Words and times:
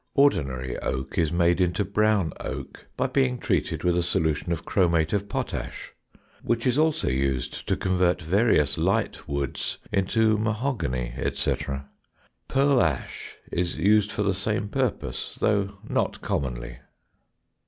Ordinary 0.15 0.79
oak 0.79 1.19
is 1.19 1.31
made 1.31 1.61
into 1.61 1.85
brown 1.85 2.33
oak 2.39 2.87
by 2.97 3.05
being 3.05 3.37
treated 3.37 3.83
with 3.83 3.95
a 3.95 4.01
solution 4.01 4.51
of 4.51 4.65
chromate 4.65 5.13
of 5.13 5.29
potash 5.29 5.93
(which 6.41 6.65
is 6.65 6.75
also 6.75 7.07
used 7.07 7.67
to 7.67 7.77
convert 7.77 8.19
various 8.19 8.79
light 8.79 9.27
woods 9.27 9.77
into 9.91 10.37
mahogany, 10.37 11.13
etc.). 11.17 11.87
Pearlash 12.49 13.35
is 13.51 13.77
used 13.77 14.11
for 14.11 14.23
the 14.23 14.33
same 14.33 14.69
purpose, 14.69 15.37
though 15.39 15.77
not 15.87 16.19
commonly. 16.21 16.79